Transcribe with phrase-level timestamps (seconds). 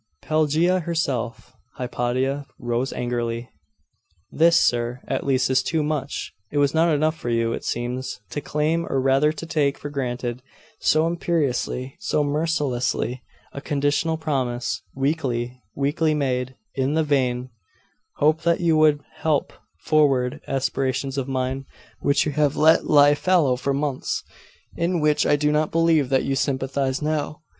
[0.23, 3.51] 'Pelagia herself!' Hypatia rose angrily.
[4.31, 6.33] 'This, sir, at least, is too much!
[6.51, 9.91] It was not enough for you, it seems, to claim, or rather to take for
[9.91, 10.41] granted,
[10.79, 13.21] so imperiously, so mercilessly,
[13.53, 17.51] a conditional promise weakly, weakly made, in the vain
[18.15, 21.67] hope that you would help forward aspirations of mine
[21.99, 24.23] which you have let lie fallow for months
[24.75, 27.43] in which I do not believe that you sympathise now!